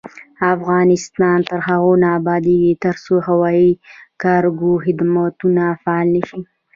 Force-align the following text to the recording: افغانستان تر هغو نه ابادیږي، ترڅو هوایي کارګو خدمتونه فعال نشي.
افغانستان 0.53 1.37
تر 1.49 1.59
هغو 1.67 1.91
نه 2.01 2.07
ابادیږي، 2.19 2.73
ترڅو 2.83 3.15
هوایي 3.27 3.69
کارګو 4.23 4.71
خدمتونه 4.85 5.63
فعال 5.83 6.07
نشي. 6.15 6.41